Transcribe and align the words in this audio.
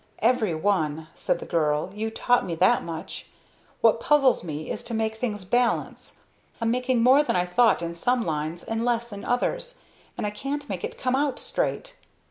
"Every 0.17 0.55
one," 0.55 1.09
said 1.13 1.37
the 1.37 1.45
girl. 1.45 1.91
"You 1.93 2.09
taught 2.09 2.43
me 2.43 2.55
that 2.55 2.83
much. 2.83 3.29
What 3.81 3.99
puzzles 3.99 4.43
me 4.43 4.71
is 4.71 4.83
to 4.85 4.95
make 4.95 5.17
things 5.17 5.45
balance. 5.45 6.21
I'm 6.59 6.71
making 6.71 7.03
more 7.03 7.21
than 7.21 7.35
I 7.35 7.45
thought 7.45 7.83
in 7.83 7.93
some 7.93 8.25
lines, 8.25 8.63
and 8.63 8.83
less 8.83 9.13
in 9.13 9.23
others, 9.23 9.79
and 10.17 10.25
I 10.25 10.31
can't 10.31 10.67
make 10.67 10.83
it 10.83 10.97
come 10.97 11.15
out 11.15 11.37
straight." 11.37 11.97